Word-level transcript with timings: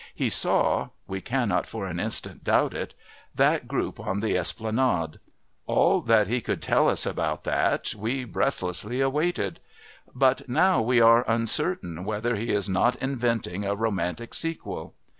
He 0.15 0.31
saw 0.31 0.89
we 1.05 1.21
cannot 1.21 1.67
for 1.67 1.85
an 1.85 1.99
instant 1.99 2.43
doubt 2.43 2.73
it 2.73 2.95
that 3.35 3.67
group 3.67 3.99
on 3.99 4.19
the 4.19 4.35
Esplanade; 4.35 5.19
all 5.67 6.01
that 6.01 6.25
he 6.25 6.41
could 6.41 6.59
tell 6.59 6.89
us 6.89 7.05
about 7.05 7.43
that 7.43 7.93
we, 7.93 8.23
breathlessly, 8.23 8.99
awaited. 8.99 9.59
But 10.15 10.49
now 10.49 10.81
we 10.81 10.99
are 10.99 11.23
uncertain 11.27 12.03
whether 12.03 12.35
he 12.35 12.49
is 12.51 12.67
not 12.67 12.95
inventing 12.95 13.63
a 13.63 13.75
romantic 13.75 14.33
sequel. 14.33 14.95